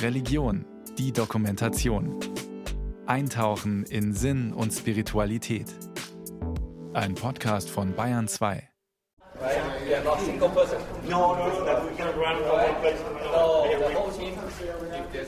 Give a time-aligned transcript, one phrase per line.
[0.00, 0.64] Religion,
[0.98, 2.18] die Dokumentation.
[3.06, 5.66] Eintauchen in Sinn und Spiritualität.
[6.92, 8.68] Ein Podcast von Bayern 2.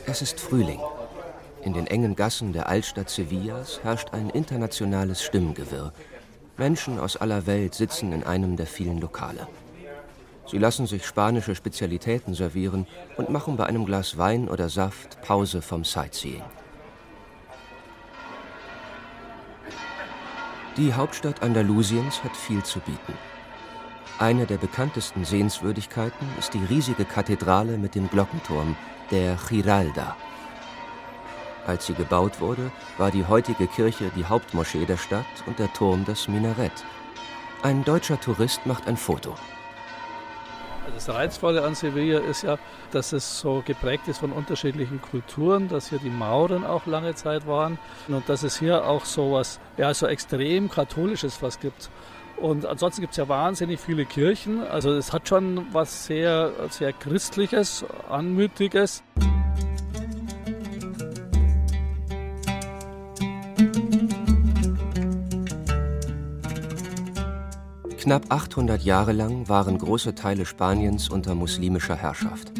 [0.07, 0.81] Es ist Frühling.
[1.63, 5.93] In den engen Gassen der Altstadt Sevillas herrscht ein internationales Stimmengewirr.
[6.57, 9.49] Menschen aus aller Welt sitzen in einem der vielen Lokale.
[10.47, 12.87] Sie lassen sich spanische Spezialitäten servieren
[13.17, 16.43] und machen bei einem Glas Wein oder Saft Pause vom Sightseeing.
[20.77, 23.15] Die Hauptstadt Andalusiens hat viel zu bieten.
[24.19, 28.77] Eine der bekanntesten Sehenswürdigkeiten ist die riesige Kathedrale mit dem Glockenturm,
[29.11, 30.17] der Giralda.
[31.67, 36.05] Als sie gebaut wurde, war die heutige Kirche die Hauptmoschee der Stadt und der Turm
[36.05, 36.85] das Minarett.
[37.63, 39.35] Ein deutscher Tourist macht ein Foto.
[40.95, 42.57] Das Reizvolle an Sevilla ist ja,
[42.93, 47.47] dass es so geprägt ist von unterschiedlichen Kulturen, dass hier die Mauren auch lange Zeit
[47.49, 51.91] waren und dass es hier auch so was, ja, so extrem katholisches was gibt.
[52.37, 54.63] Und ansonsten gibt es ja wahnsinnig viele Kirchen.
[54.63, 59.03] Also es hat schon was sehr, sehr Christliches, Anmütiges.
[68.05, 72.53] Knapp 800 Jahre lang waren große Teile Spaniens unter muslimischer Herrschaft.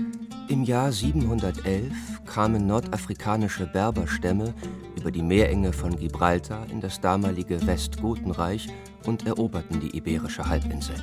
[0.49, 1.93] Im Jahr 711
[2.25, 4.55] kamen nordafrikanische Berberstämme
[4.97, 8.69] über die Meerenge von Gibraltar in das damalige Westgotenreich
[9.05, 10.97] und eroberten die iberische Halbinsel.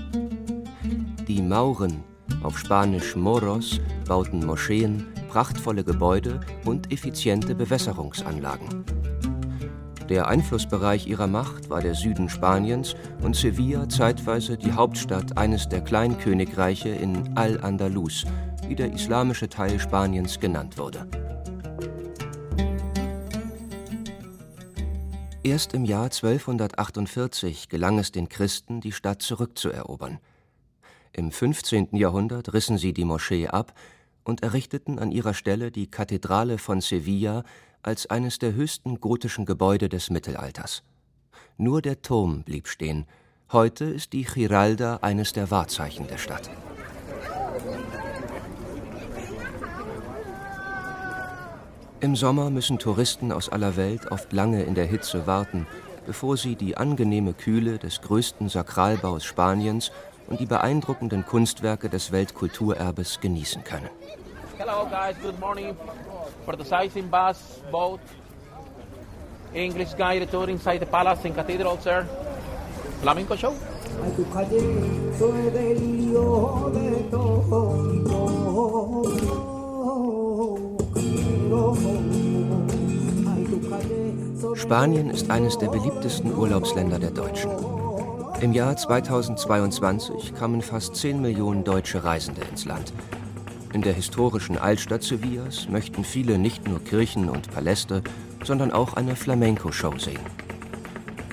[1.27, 2.03] Die Mauren,
[2.41, 9.10] auf Spanisch Moros, bauten Moscheen, prachtvolle Gebäude und effiziente Bewässerungsanlagen.
[10.11, 15.79] Der Einflussbereich ihrer Macht war der Süden Spaniens und Sevilla zeitweise die Hauptstadt eines der
[15.79, 18.25] Kleinkönigreiche in Al-Andalus,
[18.67, 21.07] wie der islamische Teil Spaniens genannt wurde.
[25.43, 30.19] Erst im Jahr 1248 gelang es den Christen, die Stadt zurückzuerobern.
[31.13, 31.95] Im 15.
[31.95, 33.73] Jahrhundert rissen sie die Moschee ab
[34.25, 37.43] und errichteten an ihrer Stelle die Kathedrale von Sevilla
[37.83, 40.83] als eines der höchsten gotischen Gebäude des Mittelalters.
[41.57, 43.05] Nur der Turm blieb stehen.
[43.51, 46.49] Heute ist die Giralda eines der Wahrzeichen der Stadt.
[51.99, 55.67] Im Sommer müssen Touristen aus aller Welt oft lange in der Hitze warten,
[56.07, 59.91] bevor sie die angenehme Kühle des größten Sakralbaus Spaniens
[60.27, 63.89] und die beeindruckenden Kunstwerke des Weltkulturerbes genießen können.
[64.57, 65.75] Hello guys, good morning
[66.45, 67.99] for the sightseeing bus, boat,
[69.53, 72.07] English guided tour inside the palace and cathedral, sir.
[73.01, 73.53] Flamenco show.
[84.55, 87.51] Spanien ist eines der beliebtesten Urlaubsländer der Deutschen.
[88.41, 92.93] Im Jahr 2022 kamen fast 10 Millionen deutsche Reisende ins Land.
[93.73, 98.03] In der historischen Altstadt Sevillas möchten viele nicht nur Kirchen und Paläste,
[98.43, 100.19] sondern auch eine Flamenco-Show sehen.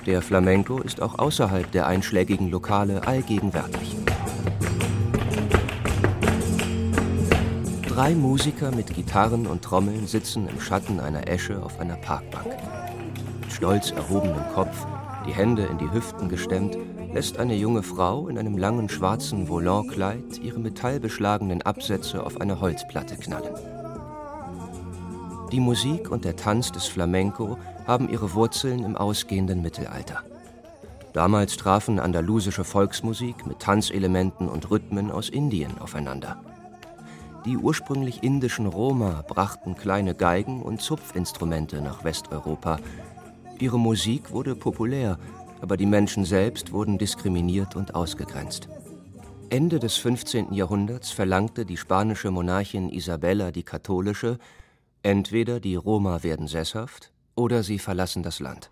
[0.05, 3.97] Der Flamenco ist auch außerhalb der einschlägigen Lokale allgegenwärtig.
[7.87, 12.55] Drei Musiker mit Gitarren und Trommeln sitzen im Schatten einer Esche auf einer Parkbank.
[13.41, 14.85] Mit stolz erhobenem Kopf,
[15.27, 16.77] die Hände in die Hüften gestemmt,
[17.13, 23.15] lässt eine junge Frau in einem langen schwarzen Volankleid ihre metallbeschlagenen Absätze auf eine Holzplatte
[23.15, 23.55] knallen.
[25.51, 30.23] Die Musik und der Tanz des Flamenco haben ihre Wurzeln im ausgehenden Mittelalter.
[31.13, 36.37] Damals trafen andalusische Volksmusik mit Tanzelementen und Rhythmen aus Indien aufeinander.
[37.45, 42.77] Die ursprünglich indischen Roma brachten kleine Geigen und Zupfinstrumente nach Westeuropa.
[43.57, 45.17] Ihre Musik wurde populär
[45.61, 48.69] aber die Menschen selbst wurden diskriminiert und ausgegrenzt.
[49.49, 50.53] Ende des 15.
[50.53, 54.37] Jahrhunderts verlangte die spanische Monarchin Isabella die katholische,
[55.01, 58.69] entweder die Roma werden sesshaft oder sie verlassen das Land.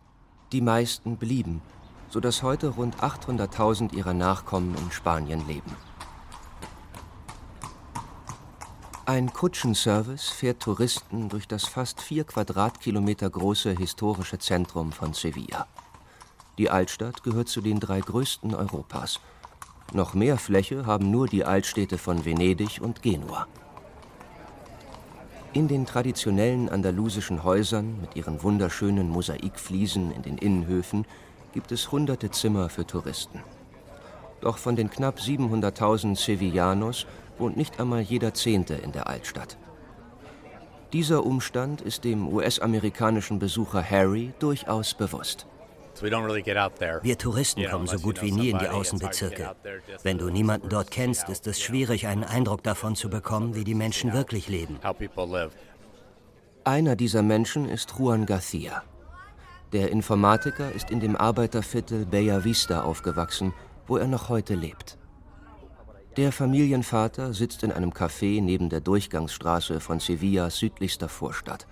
[0.51, 1.61] Die meisten blieben,
[2.09, 5.75] so dass heute rund 800.000 ihrer Nachkommen in Spanien leben.
[9.05, 15.65] Ein Kutschenservice fährt Touristen durch das fast vier Quadratkilometer große historische Zentrum von Sevilla.
[16.57, 19.19] Die Altstadt gehört zu den drei größten Europas.
[19.93, 23.47] Noch mehr Fläche haben nur die Altstädte von Venedig und Genua.
[25.53, 31.05] In den traditionellen andalusischen Häusern mit ihren wunderschönen Mosaikfliesen in den Innenhöfen
[31.53, 33.41] gibt es hunderte Zimmer für Touristen.
[34.41, 37.07] Doch von den knapp 700.000 Sevillanos
[37.37, 39.57] wohnt nicht einmal jeder Zehnte in der Altstadt.
[40.93, 45.47] Dieser Umstand ist dem US-amerikanischen Besucher Harry durchaus bewusst.
[46.01, 49.55] Wir Touristen kommen so gut wie nie in die Außenbezirke.
[50.03, 53.75] Wenn du niemanden dort kennst, ist es schwierig, einen Eindruck davon zu bekommen, wie die
[53.75, 54.79] Menschen wirklich leben.
[56.63, 58.83] Einer dieser Menschen ist Juan Garcia.
[59.73, 63.53] Der Informatiker ist in dem Arbeiterviertel Bella Vista aufgewachsen,
[63.85, 64.97] wo er noch heute lebt.
[66.17, 71.67] Der Familienvater sitzt in einem Café neben der Durchgangsstraße von Sevillas südlichster Vorstadt.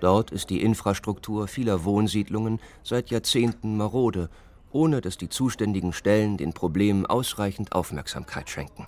[0.00, 4.28] Dort ist die Infrastruktur vieler Wohnsiedlungen seit Jahrzehnten marode,
[4.70, 8.86] ohne dass die zuständigen Stellen den Problemen ausreichend Aufmerksamkeit schenken.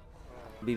[0.62, 0.74] Die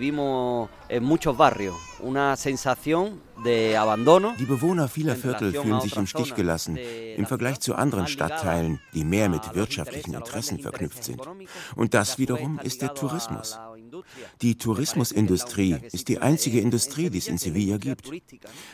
[4.45, 9.27] Bewohner vieler Viertel fühlen sich im Stich gelassen im Vergleich zu anderen Stadtteilen, die mehr
[9.27, 11.21] mit wirtschaftlichen Interessen verknüpft sind.
[11.75, 13.59] Und das wiederum ist der Tourismus.
[14.41, 18.09] Die Tourismusindustrie ist die einzige Industrie, die es in Sevilla gibt.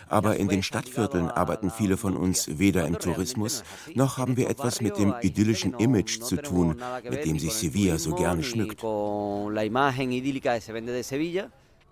[0.07, 4.81] Aber in den Stadtvierteln arbeiten viele von uns weder im Tourismus, noch haben wir etwas
[4.81, 6.75] mit dem idyllischen Image zu tun,
[7.09, 8.83] mit dem sich Sevilla so gerne schmückt.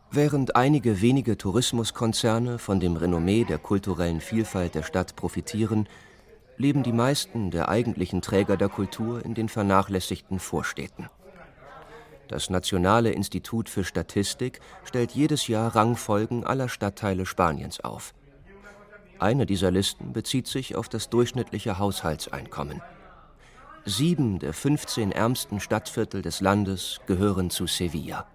[0.09, 5.89] Während einige wenige Tourismuskonzerne von dem Renommee der kulturellen Vielfalt der Stadt profitieren,
[6.57, 11.09] leben die meisten der eigentlichen Träger der Kultur in den vernachlässigten Vorstädten.
[12.27, 18.13] Das Nationale Institut für Statistik stellt jedes Jahr Rangfolgen aller Stadtteile Spaniens auf.
[19.19, 22.81] Eine dieser Listen bezieht sich auf das durchschnittliche Haushaltseinkommen.
[23.85, 28.27] Sieben der 15 ärmsten Stadtviertel des Landes gehören zu Sevilla.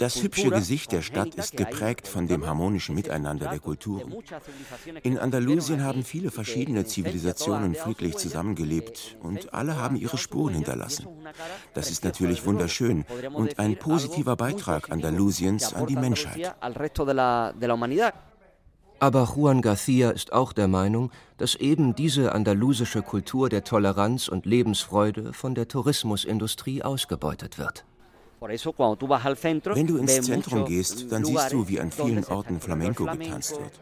[0.00, 4.14] Das hübsche Gesicht der Stadt ist geprägt von dem harmonischen Miteinander der Kulturen.
[5.02, 11.06] In Andalusien haben viele verschiedene Zivilisationen friedlich zusammengelebt und alle haben ihre Spuren hinterlassen.
[11.74, 16.54] Das ist natürlich wunderschön und ein positiver Beitrag Andalusiens an die Menschheit.
[19.04, 24.46] Aber Juan Garcia ist auch der Meinung, dass eben diese andalusische Kultur der Toleranz und
[24.46, 27.84] Lebensfreude von der Tourismusindustrie ausgebeutet wird.
[28.40, 33.78] Wenn du ins Zentrum gehst, dann siehst du, wie an vielen Orten Flamenco getanzt wird.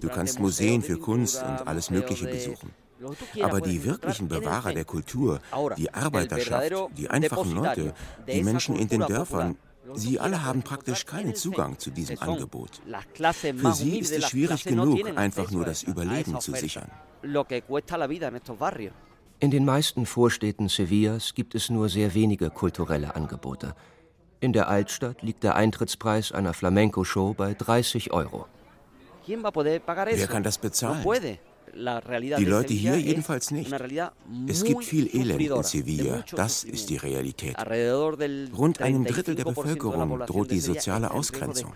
[0.00, 2.70] Du kannst Museen für Kunst und alles Mögliche besuchen.
[3.42, 5.40] Aber die wirklichen Bewahrer der Kultur,
[5.76, 7.92] die Arbeiterschaft, die einfachen Leute,
[8.28, 9.56] die Menschen in den Dörfern,
[9.92, 12.80] Sie alle haben praktisch keinen Zugang zu diesem Angebot.
[13.56, 16.90] Für sie ist es schwierig genug, einfach nur das Überleben zu sichern.
[19.40, 23.74] In den meisten Vorstädten Sevillas gibt es nur sehr wenige kulturelle Angebote.
[24.40, 28.46] In der Altstadt liegt der Eintrittspreis einer Flamenco-Show bei 30 Euro.
[29.26, 31.04] Wer kann das bezahlen?
[31.74, 33.72] Die Leute hier jedenfalls nicht.
[34.46, 37.56] Es gibt viel Elend in Sevilla, das ist die Realität.
[38.56, 41.72] Rund einem Drittel der Bevölkerung droht die soziale Ausgrenzung.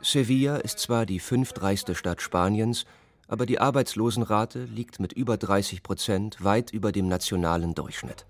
[0.00, 2.84] Sevilla ist zwar die fünftreichste Stadt Spaniens,
[3.26, 8.26] aber die Arbeitslosenrate liegt mit über 30 Prozent weit über dem nationalen Durchschnitt.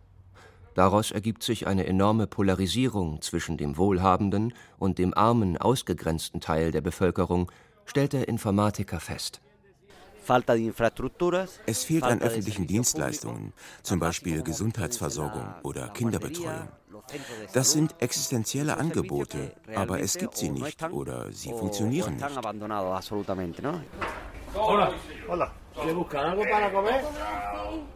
[0.74, 6.82] Daraus ergibt sich eine enorme Polarisierung zwischen dem wohlhabenden und dem armen, ausgegrenzten Teil der
[6.82, 7.50] Bevölkerung,
[7.84, 9.40] stellt der Informatiker fest.
[11.66, 13.52] Es fehlt an öffentlichen Dienstleistungen,
[13.82, 16.68] zum Beispiel Gesundheitsversorgung oder Kinderbetreuung.
[17.52, 22.26] Das sind existenzielle Angebote, aber es gibt sie nicht oder sie funktionieren nicht.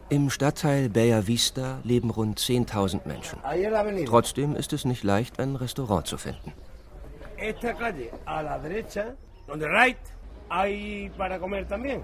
[0.09, 3.39] Im Stadtteil Bella Vista leben rund 10.000 Menschen.
[4.05, 6.53] Trotzdem ist es nicht leicht, ein Restaurant zu finden.
[10.55, 11.99] Hay para comer también.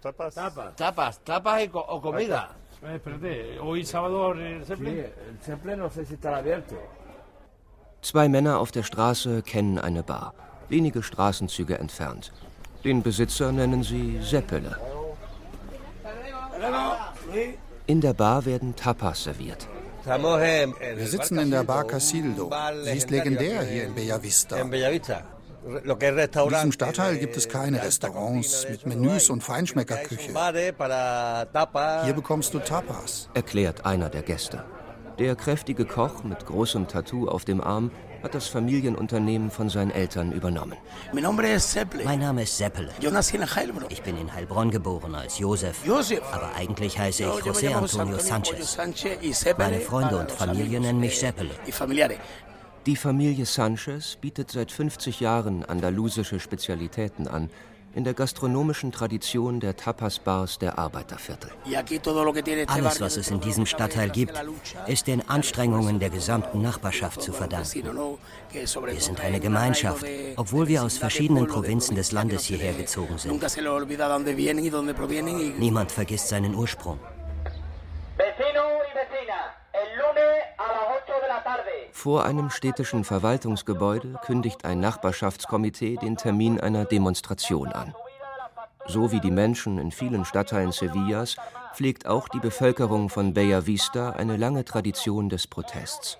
[0.00, 0.32] Tapas.
[0.34, 0.76] Tapas.
[0.76, 2.50] Tapas, tapas y co o comida.
[2.84, 4.94] Eh, espérate, hoy sábado el Zeppelin.
[4.94, 6.76] Sí, el Zeppelin no sé si estará abierto.
[8.00, 10.34] Zwei Männer auf der Straße kennen eine Bar,
[10.68, 12.32] wenige Straßenzüge entfernt.
[12.84, 14.78] Den Besitzer nennen sie Seppele.
[17.86, 19.66] In der Bar werden Tapas serviert.
[20.04, 22.52] Wir sitzen in der Bar Casildo.
[22.84, 24.56] Sie ist legendär hier in Bella Vista.
[25.68, 30.32] In diesem Stadtteil gibt es keine Restaurants mit Menüs und Feinschmeckerküche.
[32.04, 34.64] Hier bekommst du Tapas, erklärt einer der Gäste.
[35.18, 37.90] Der kräftige Koch mit großem Tattoo auf dem Arm
[38.22, 40.76] hat das Familienunternehmen von seinen Eltern übernommen.
[41.12, 42.90] Mein Name ist Seppele.
[43.88, 45.76] Ich bin in Heilbronn geboren als Josef.
[46.32, 48.78] Aber eigentlich heiße ich José Antonio Sanchez.
[49.58, 51.50] Meine Freunde und Familie nennen mich Seppele.
[52.88, 57.50] Die Familie Sanchez bietet seit 50 Jahren andalusische Spezialitäten an,
[57.94, 61.50] in der gastronomischen Tradition der Tapas-Bars der Arbeiterviertel.
[62.66, 64.42] Alles, was es in diesem Stadtteil gibt,
[64.86, 67.82] ist den Anstrengungen der gesamten Nachbarschaft zu verdanken.
[68.50, 68.66] Wir
[69.00, 73.38] sind eine Gemeinschaft, obwohl wir aus verschiedenen Provinzen des Landes hierher gezogen sind.
[75.58, 76.98] Niemand vergisst seinen Ursprung.
[81.92, 87.94] Vor einem städtischen Verwaltungsgebäude kündigt ein Nachbarschaftskomitee den Termin einer Demonstration an.
[88.86, 91.36] So wie die Menschen in vielen Stadtteilen Sevillas
[91.74, 96.18] pflegt auch die Bevölkerung von Bella Vista eine lange Tradition des Protests.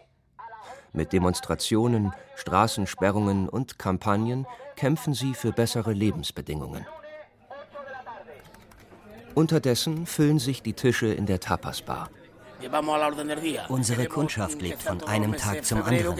[0.93, 6.87] Mit Demonstrationen, Straßensperrungen und Kampagnen kämpfen sie für bessere Lebensbedingungen.
[9.39, 12.11] Unterdessen füllen sich die Tische in der Tapas-Bar.
[13.69, 16.19] Unsere Kundschaft lebt von einem Tag zum anderen.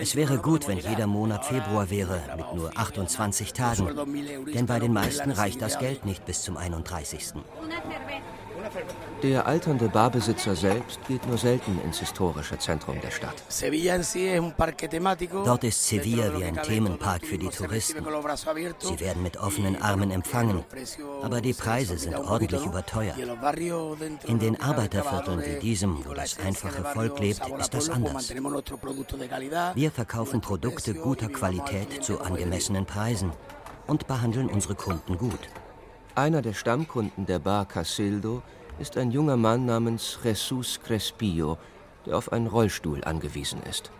[0.00, 3.86] Es wäre gut, wenn jeder Monat Februar wäre, mit nur 28 Tagen.
[4.54, 7.34] Denn bei den meisten reicht das Geld nicht bis zum 31.
[9.22, 13.34] Der alternde Barbesitzer selbst geht nur selten ins historische Zentrum der Stadt.
[15.44, 18.04] Dort ist Sevilla wie ein Themenpark für die Touristen.
[18.78, 20.64] Sie werden mit offenen Armen empfangen,
[21.22, 23.16] aber die Preise sind ordentlich überteuert.
[24.26, 28.32] In den Arbeitervierteln wie diesem, wo das einfache Volk lebt, ist das anders.
[29.74, 33.32] Wir verkaufen Produkte guter Qualität zu angemessenen Preisen
[33.86, 35.48] und behandeln unsere Kunden gut.
[36.14, 38.42] Einer der Stammkunden der Bar Casildo
[38.78, 41.56] ist ein junger Mann namens Jesus Crespillo,
[42.04, 43.90] der auf einen Rollstuhl angewiesen ist.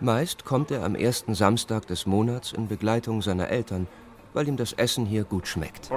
[0.00, 3.88] Meist kommt er am ersten Samstag des Monats in Begleitung seiner Eltern,
[4.32, 5.90] weil ihm das Essen hier gut schmeckt.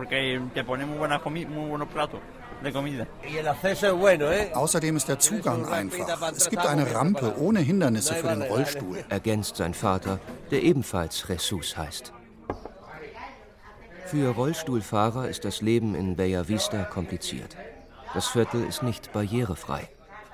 [4.54, 6.32] Außerdem ist der Zugang einfach.
[6.36, 10.20] Es gibt eine Rampe ohne Hindernisse für den Rollstuhl, ergänzt sein Vater,
[10.52, 12.12] der ebenfalls Jesus heißt.
[14.06, 17.56] Für Rollstuhlfahrer ist das Leben in Bella Vista kompliziert.
[18.14, 19.90] Das Viertel ist nicht barrierefrei.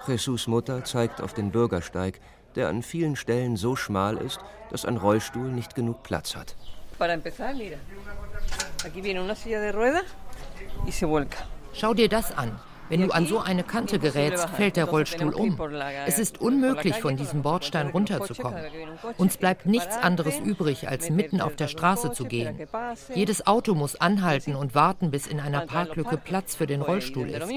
[0.08, 2.20] Jesus Mutter zeigt auf den Bürgersteig,
[2.56, 4.40] der an vielen Stellen so schmal ist,
[4.72, 6.56] dass ein Rollstuhl nicht genug Platz hat.
[11.74, 12.60] Schau dir das an.
[12.90, 15.60] Wenn du an so eine Kante gerätst, fällt der Rollstuhl um.
[16.06, 18.64] Es ist unmöglich, von diesem Bordstein runterzukommen.
[19.18, 22.68] Uns bleibt nichts anderes übrig, als mitten auf der Straße zu gehen.
[23.14, 27.48] Jedes Auto muss anhalten und warten, bis in einer Parklücke Platz für den Rollstuhl ist.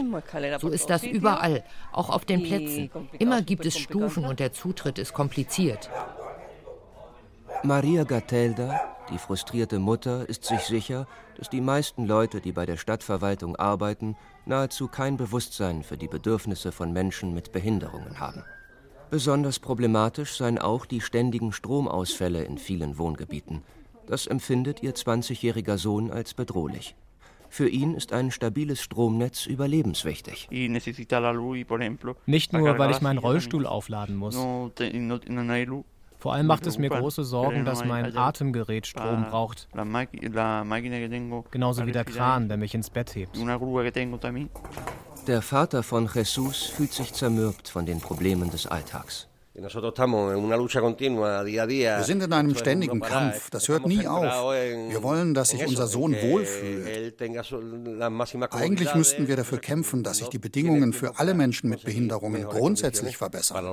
[0.61, 2.91] So ist das überall, auch auf den Plätzen.
[3.19, 5.89] Immer gibt es Stufen und der Zutritt ist kompliziert.
[7.65, 12.77] Maria Gatelda, die frustrierte Mutter, ist sich sicher, dass die meisten Leute, die bei der
[12.77, 14.17] Stadtverwaltung arbeiten,
[14.47, 18.43] nahezu kein Bewusstsein für die Bedürfnisse von Menschen mit Behinderungen haben.
[19.11, 23.63] Besonders problematisch seien auch die ständigen Stromausfälle in vielen Wohngebieten.
[24.07, 26.97] Das empfindet ihr 20-jähriger Sohn als bedrohlich.
[27.51, 30.49] Für ihn ist ein stabiles Stromnetz überlebenswichtig.
[32.25, 34.35] Nicht nur, weil ich meinen Rollstuhl aufladen muss.
[36.23, 39.67] Vor allem macht es mir große Sorgen, dass mein Atemgerät Strom braucht.
[41.51, 43.37] Genauso wie der Kran, der mich ins Bett hebt.
[45.27, 49.27] Der Vater von Jesus fühlt sich zermürbt von den Problemen des Alltags.
[49.55, 49.69] Wir
[52.05, 54.23] sind in einem ständigen Kampf, das hört nie auf.
[54.23, 57.21] Wir wollen, dass sich unser Sohn wohlfühlt.
[58.53, 63.17] Eigentlich müssten wir dafür kämpfen, dass sich die Bedingungen für alle Menschen mit Behinderungen grundsätzlich
[63.17, 63.67] verbessern.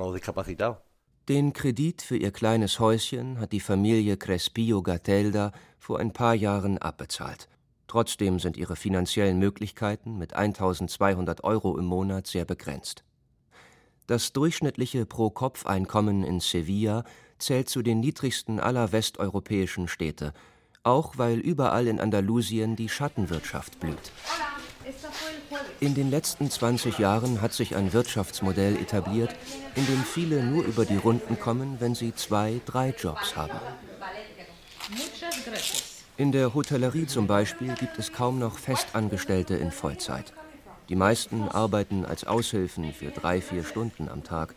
[1.30, 6.76] Den Kredit für ihr kleines Häuschen hat die Familie Crespillo Gatelda vor ein paar Jahren
[6.78, 7.48] abbezahlt.
[7.86, 13.04] Trotzdem sind ihre finanziellen Möglichkeiten mit 1200 Euro im Monat sehr begrenzt.
[14.08, 17.04] Das durchschnittliche Pro-Kopf-Einkommen in Sevilla
[17.38, 20.32] zählt zu den niedrigsten aller westeuropäischen Städte,
[20.82, 24.10] auch weil überall in Andalusien die Schattenwirtschaft blüht.
[25.80, 29.34] In den letzten 20 Jahren hat sich ein Wirtschaftsmodell etabliert,
[29.74, 33.58] in dem viele nur über die Runden kommen, wenn sie zwei, drei Jobs haben.
[36.18, 40.34] In der Hotellerie zum Beispiel gibt es kaum noch Festangestellte in Vollzeit.
[40.90, 44.54] Die meisten arbeiten als Aushilfen für drei, vier Stunden am Tag.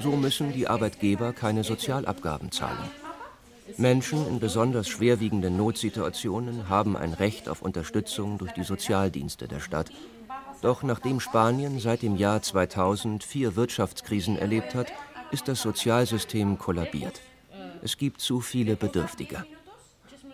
[0.00, 2.88] So müssen die Arbeitgeber keine Sozialabgaben zahlen.
[3.76, 9.90] Menschen in besonders schwerwiegenden Notsituationen haben ein Recht auf Unterstützung durch die Sozialdienste der Stadt.
[10.62, 14.92] Doch nachdem Spanien seit dem Jahr 2000 vier Wirtschaftskrisen erlebt hat,
[15.32, 17.20] ist das Sozialsystem kollabiert.
[17.82, 19.44] Es gibt zu viele Bedürftige.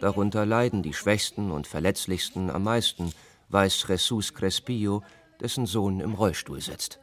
[0.01, 3.13] Darunter leiden die Schwächsten und Verletzlichsten am meisten,
[3.49, 5.03] weiß Jesus Crespillo,
[5.41, 7.01] dessen Sohn im Rollstuhl sitzt.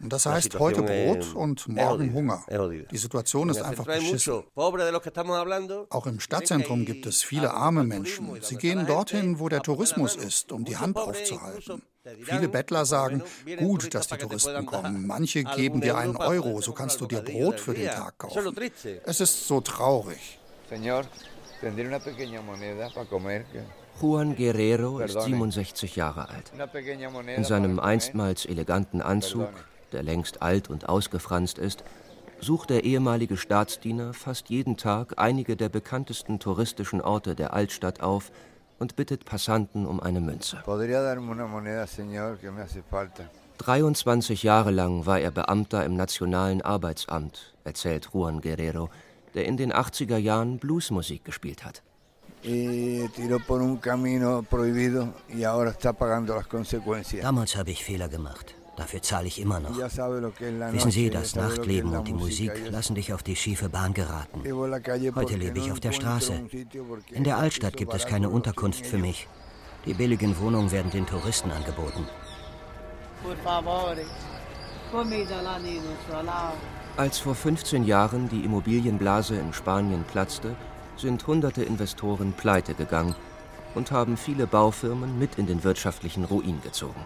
[0.00, 2.44] Das heißt heute Brot und morgen Hunger.
[2.90, 4.44] Die Situation ist einfach beschissen.
[4.54, 8.40] Auch im Stadtzentrum gibt es viele arme Menschen.
[8.40, 11.82] Sie gehen dorthin, wo der Tourismus ist, um die Hand aufzuhalten.
[12.22, 13.22] Viele Bettler sagen,
[13.58, 15.06] gut, dass die Touristen kommen.
[15.06, 18.56] Manche geben dir einen Euro, so kannst du dir Brot für den Tag kaufen.
[19.04, 20.38] Es ist so traurig.
[24.00, 26.52] Juan Guerrero ist 67 Jahre alt.
[27.36, 29.48] In seinem einstmals eleganten Anzug,
[29.92, 31.82] der längst alt und ausgefranst ist,
[32.40, 38.30] sucht der ehemalige Staatsdiener fast jeden Tag einige der bekanntesten touristischen Orte der Altstadt auf
[38.78, 40.62] und bittet Passanten um eine Münze.
[43.58, 48.90] 23 Jahre lang war er Beamter im Nationalen Arbeitsamt, erzählt Juan Guerrero,
[49.34, 51.82] der in den 80er Jahren Bluesmusik gespielt hat.
[57.20, 58.54] Damals habe ich Fehler gemacht.
[58.76, 59.76] Dafür zahle ich immer noch.
[59.76, 64.42] Wissen Sie, das Nachtleben und die Musik lassen dich auf die schiefe Bahn geraten.
[65.16, 66.48] Heute lebe ich auf der Straße.
[67.10, 69.26] In der Altstadt gibt es keine Unterkunft für mich.
[69.84, 72.06] Die billigen Wohnungen werden den Touristen angeboten.
[76.96, 80.54] Als vor 15 Jahren die Immobilienblase in Spanien platzte,
[81.00, 83.14] sind hunderte Investoren pleite gegangen
[83.74, 87.04] und haben viele Baufirmen mit in den wirtschaftlichen Ruin gezogen.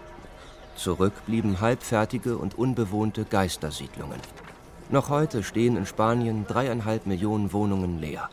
[0.77, 4.21] Zurück blieben halbfertige und unbewohnte Geistersiedlungen.
[4.89, 8.29] Noch heute stehen in Spanien dreieinhalb Millionen Wohnungen leer.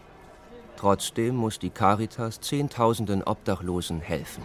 [0.77, 4.43] Trotzdem muss die Caritas Zehntausenden Obdachlosen helfen.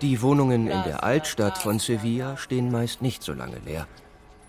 [0.00, 3.88] Die Wohnungen in der Altstadt von Sevilla stehen meist nicht so lange leer.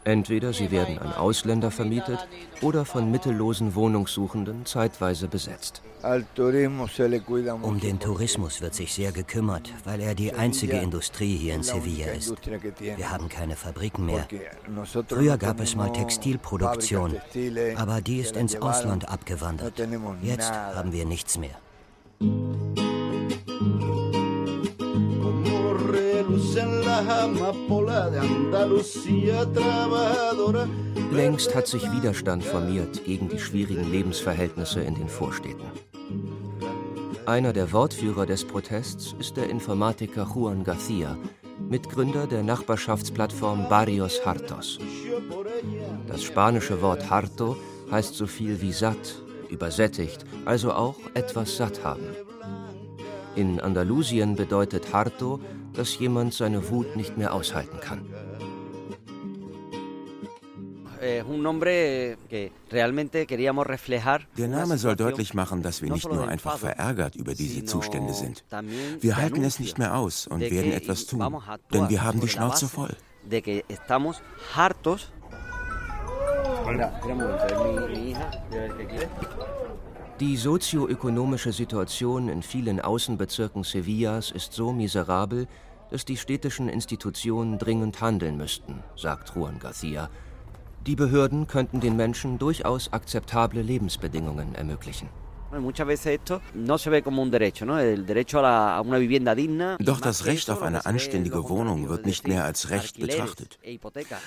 [0.05, 2.27] Entweder sie werden an Ausländer vermietet
[2.61, 5.81] oder von mittellosen Wohnungssuchenden zeitweise besetzt.
[7.61, 12.11] Um den Tourismus wird sich sehr gekümmert, weil er die einzige Industrie hier in Sevilla
[12.11, 12.33] ist.
[12.79, 14.25] Wir haben keine Fabriken mehr.
[15.07, 17.17] Früher gab es mal Textilproduktion,
[17.75, 19.73] aber die ist ins Ausland abgewandert.
[20.21, 21.55] Jetzt haben wir nichts mehr.
[31.11, 35.65] Längst hat sich Widerstand formiert gegen die schwierigen Lebensverhältnisse in den Vorstädten.
[37.25, 41.15] Einer der Wortführer des Protests ist der Informatiker Juan García,
[41.69, 44.79] Mitgründer der Nachbarschaftsplattform Barrios Hartos.
[46.07, 47.55] Das spanische Wort harto
[47.91, 52.07] heißt so viel wie satt, übersättigt, also auch etwas satt haben.
[53.35, 55.39] In Andalusien bedeutet harto
[55.79, 58.05] dass jemand seine Wut nicht mehr aushalten kann.
[64.37, 68.43] Der Name soll deutlich machen, dass wir nicht nur einfach verärgert über diese Zustände sind.
[68.99, 71.41] Wir halten es nicht mehr aus und werden etwas tun,
[71.73, 72.93] denn wir haben die Schnauze voll.
[80.19, 85.47] Die sozioökonomische Situation in vielen Außenbezirken Sevillas ist so miserabel,
[85.91, 90.09] dass die städtischen Institutionen dringend handeln müssten, sagt Juan García.
[90.85, 95.09] Die Behörden könnten den Menschen durchaus akzeptable Lebensbedingungen ermöglichen.
[99.79, 103.57] Doch das Recht auf eine anständige Wohnung wird nicht mehr als Recht betrachtet.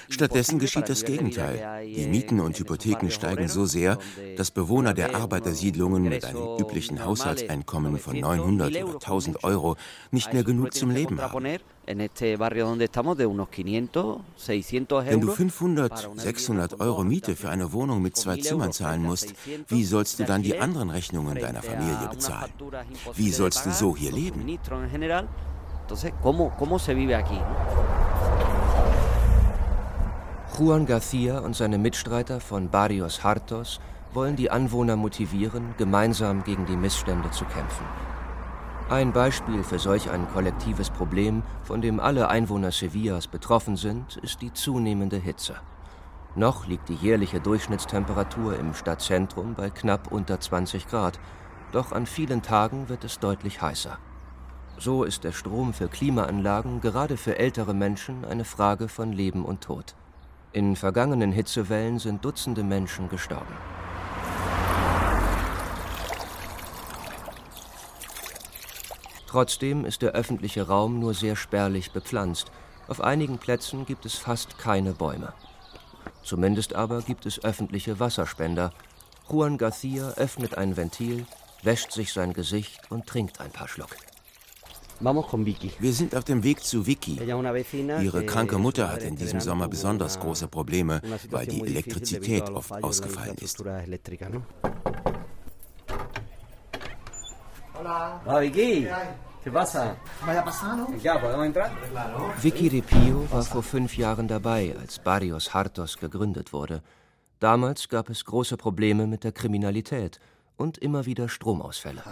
[0.08, 1.84] Stattdessen geschieht das Gegenteil.
[1.86, 3.98] Die Mieten und Hypotheken steigen so sehr,
[4.36, 9.76] dass Bewohner der Arbeitersiedlungen mit einem üblichen Haushaltseinkommen von 900 oder 1000 Euro
[10.10, 11.58] nicht mehr genug zum Leben haben.
[11.86, 11.98] Wenn
[15.20, 19.34] du 500, 600 Euro Miete für eine Wohnung mit zwei Zimmern zahlen musst,
[19.68, 22.52] wie sollst du dann die anderen Rechnungen deiner Familie bezahlen?
[23.14, 24.46] Wie sollst du so hier leben?
[30.58, 33.80] Juan García und seine Mitstreiter von Barrios Hartos
[34.12, 37.86] wollen die Anwohner motivieren, gemeinsam gegen die Missstände zu kämpfen.
[38.90, 44.42] Ein Beispiel für solch ein kollektives Problem, von dem alle Einwohner Sevillas betroffen sind, ist
[44.42, 45.56] die zunehmende Hitze.
[46.34, 51.20] Noch liegt die jährliche Durchschnittstemperatur im Stadtzentrum bei knapp unter 20 Grad,
[51.72, 53.98] doch an vielen Tagen wird es deutlich heißer.
[54.78, 59.62] So ist der Strom für Klimaanlagen gerade für ältere Menschen eine Frage von Leben und
[59.62, 59.94] Tod.
[60.52, 63.54] In vergangenen Hitzewellen sind Dutzende Menschen gestorben.
[69.32, 72.52] Trotzdem ist der öffentliche Raum nur sehr spärlich bepflanzt.
[72.86, 75.32] Auf einigen Plätzen gibt es fast keine Bäume.
[76.22, 78.74] Zumindest aber gibt es öffentliche Wasserspender.
[79.30, 81.24] Juan García öffnet ein Ventil,
[81.62, 83.96] wäscht sich sein Gesicht und trinkt ein paar Schluck.
[85.00, 87.18] Wir sind auf dem Weg zu Vicky.
[87.18, 93.36] Ihre kranke Mutter hat in diesem Sommer besonders große Probleme, weil die Elektrizität oft ausgefallen
[93.40, 93.64] ist.
[97.82, 98.40] Hola.
[98.40, 98.86] Vicky.
[102.40, 106.80] Vicky Ripio war vor fünf Jahren dabei, als Barrios Hartos gegründet wurde.
[107.40, 110.20] Damals gab es große Probleme mit der Kriminalität
[110.62, 112.02] und immer wieder Stromausfälle.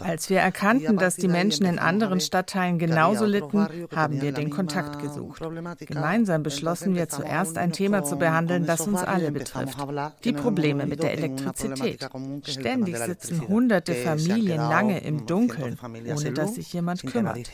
[0.00, 5.02] Als wir erkannten, dass die Menschen in anderen Stadtteilen genauso litten, haben wir den Kontakt
[5.02, 5.42] gesucht.
[5.80, 9.76] Gemeinsam beschlossen wir zuerst ein Thema zu behandeln, das uns alle betrifft.
[10.24, 12.08] Die Probleme mit der Elektrizität.
[12.46, 17.50] Ständig sitzen hunderte Familien lange im Dunkeln, ohne dass sich jemand kümmert.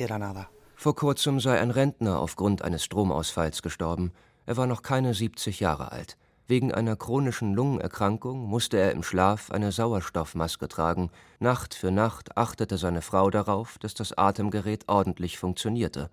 [0.77, 4.13] Vor kurzem sei ein Rentner aufgrund eines Stromausfalls gestorben.
[4.47, 6.17] Er war noch keine 70 Jahre alt.
[6.51, 11.13] Wegen einer chronischen Lungenerkrankung musste er im Schlaf eine Sauerstoffmaske tragen.
[11.39, 16.11] Nacht für Nacht achtete seine Frau darauf, dass das Atemgerät ordentlich funktionierte.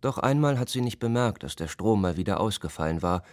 [0.00, 3.24] Doch einmal hat sie nicht bemerkt, dass der Strom mal wieder ausgefallen war.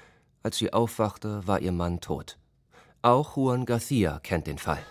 [0.42, 2.40] Als sie aufwachte, war ihr Mann tot.
[3.04, 4.84] Auch Juan Garcia kennt den Fall.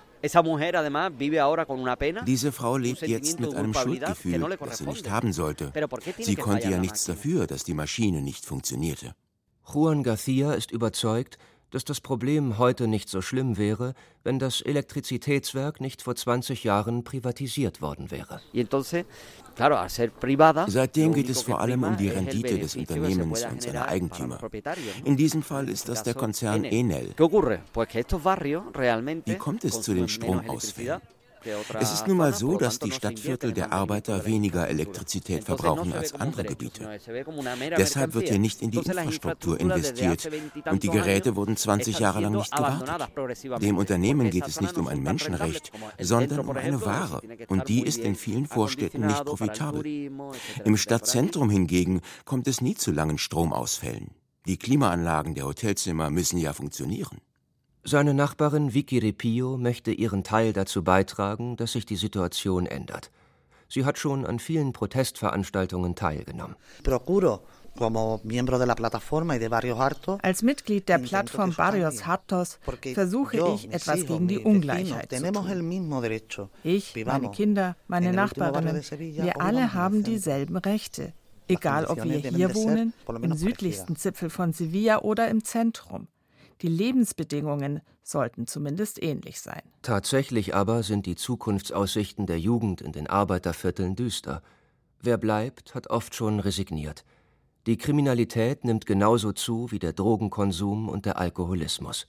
[2.24, 5.72] Diese Frau lebt jetzt mit einem Schuldgefühl, das sie nicht haben sollte.
[6.20, 9.16] Sie konnte ja nichts dafür, dass die Maschine nicht funktionierte.
[9.72, 11.38] Juan Garcia ist überzeugt,
[11.74, 17.02] dass das Problem heute nicht so schlimm wäre, wenn das Elektrizitätswerk nicht vor 20 Jahren
[17.02, 18.40] privatisiert worden wäre.
[20.68, 24.38] Seitdem geht es vor allem um die Rendite des Unternehmens und seiner Eigentümer.
[25.04, 27.12] In diesem Fall ist das der Konzern Enel.
[27.16, 27.24] Wie
[29.36, 31.00] kommt es zu den Stromausfällen?
[31.80, 36.44] Es ist nun mal so, dass die Stadtviertel der Arbeiter weniger Elektrizität verbrauchen als andere
[36.44, 36.98] Gebiete.
[37.76, 40.28] Deshalb wird hier nicht in die Infrastruktur investiert
[40.70, 43.62] und die Geräte wurden 20 Jahre lang nicht gewartet.
[43.62, 47.98] Dem Unternehmen geht es nicht um ein Menschenrecht, sondern um eine Ware und die ist
[47.98, 49.84] in vielen Vorstädten nicht profitabel.
[50.64, 54.10] Im Stadtzentrum hingegen kommt es nie zu langen Stromausfällen.
[54.46, 57.20] Die Klimaanlagen der Hotelzimmer müssen ja funktionieren.
[57.86, 63.10] Seine Nachbarin Vicky Repio möchte ihren Teil dazu beitragen, dass sich die Situation ändert.
[63.68, 66.56] Sie hat schon an vielen Protestveranstaltungen teilgenommen.
[70.22, 72.58] Als Mitglied der Plattform Barrios Hartos
[72.94, 76.52] versuche ich, etwas gegen die Ungleichheit zu tun.
[76.62, 81.12] Ich, meine Kinder, meine Nachbarinnen, wir alle haben dieselben Rechte.
[81.48, 86.08] Egal, ob wir hier wohnen, im südlichsten Zipfel von Sevilla oder im Zentrum.
[86.62, 89.62] Die Lebensbedingungen sollten zumindest ähnlich sein.
[89.82, 94.42] Tatsächlich aber sind die Zukunftsaussichten der Jugend in den Arbeitervierteln düster.
[95.00, 97.04] Wer bleibt, hat oft schon resigniert.
[97.66, 102.06] Die Kriminalität nimmt genauso zu wie der Drogenkonsum und der Alkoholismus.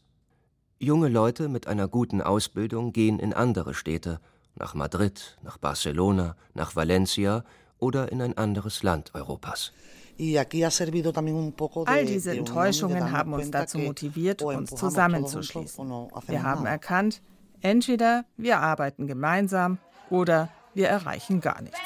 [0.79, 4.19] Junge Leute mit einer guten Ausbildung gehen in andere Städte,
[4.55, 7.45] nach Madrid, nach Barcelona, nach Valencia
[7.77, 9.71] oder in ein anderes Land Europas.
[10.17, 15.87] All diese Enttäuschungen haben uns dazu motiviert, uns zusammenzuschließen.
[16.27, 17.21] Wir haben erkannt,
[17.61, 19.77] entweder wir arbeiten gemeinsam
[20.09, 21.79] oder wir erreichen gar nichts.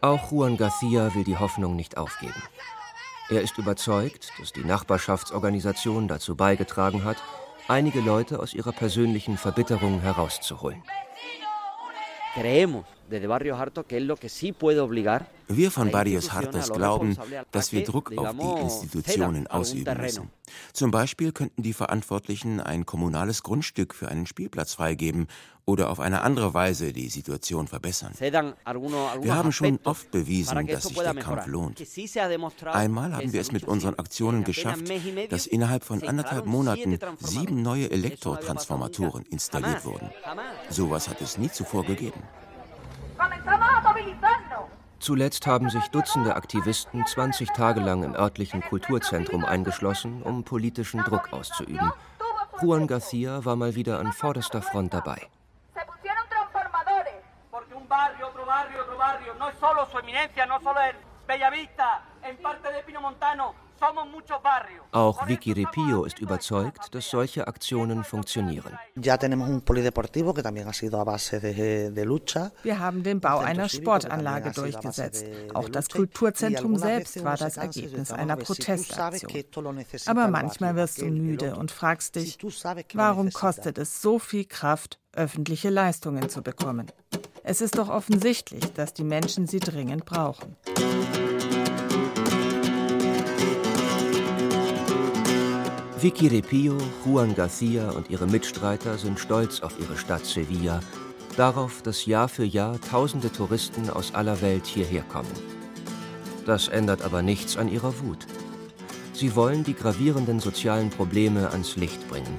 [0.00, 2.42] Auch Juan Garcia will die Hoffnung nicht aufgeben.
[3.30, 7.16] Er ist überzeugt, dass die Nachbarschaftsorganisation dazu beigetragen hat,
[7.68, 10.82] einige Leute aus ihrer persönlichen Verbitterung herauszuholen.
[15.48, 17.16] Wir von Barrios Hartos glauben,
[17.50, 20.30] dass wir Druck auf die Institutionen ausüben müssen.
[20.72, 25.26] Zum Beispiel könnten die Verantwortlichen ein kommunales Grundstück für einen Spielplatz freigeben
[25.64, 28.12] oder auf eine andere Weise die Situation verbessern.
[28.18, 31.82] Wir haben schon oft bewiesen, dass sich der Kampf lohnt.
[32.64, 34.90] Einmal haben wir es mit unseren Aktionen geschafft,
[35.30, 40.10] dass innerhalb von anderthalb Monaten sieben neue Elektrotransformatoren installiert wurden.
[40.68, 42.22] Sowas hat es nie zuvor gegeben.
[44.98, 51.32] Zuletzt haben sich Dutzende Aktivisten 20 Tage lang im örtlichen Kulturzentrum eingeschlossen, um politischen Druck
[51.32, 51.92] auszuüben.
[52.60, 55.28] Juan Garcia war mal wieder an vorderster Front dabei.
[64.92, 68.78] Auch Vicky Repio ist überzeugt, dass solche Aktionen funktionieren.
[68.94, 69.18] Wir
[72.78, 75.26] haben den Bau einer Sportanlage durchgesetzt.
[75.54, 79.46] Auch das Kulturzentrum selbst war das Ergebnis einer Protestaktion.
[80.06, 82.38] Aber manchmal wirst du müde und fragst dich,
[82.94, 86.92] warum kostet es so viel Kraft, öffentliche Leistungen zu bekommen?
[87.44, 90.56] Es ist doch offensichtlich, dass die Menschen sie dringend brauchen.
[96.02, 100.80] Vicky Repillo, Juan Garcia und ihre Mitstreiter sind stolz auf ihre Stadt Sevilla,
[101.36, 105.30] darauf, dass Jahr für Jahr tausende Touristen aus aller Welt hierher kommen.
[106.44, 108.26] Das ändert aber nichts an ihrer Wut.
[109.12, 112.36] Sie wollen die gravierenden sozialen Probleme ans Licht bringen.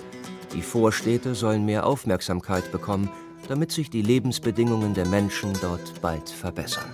[0.54, 3.10] Die Vorstädte sollen mehr Aufmerksamkeit bekommen,
[3.48, 6.92] damit sich die Lebensbedingungen der Menschen dort bald verbessern.